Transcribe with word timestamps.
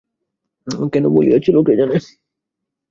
কেন 0.93 1.05
বলিয়াছিল 1.15 1.55
কে 1.63 1.73
জানে! 1.79 1.95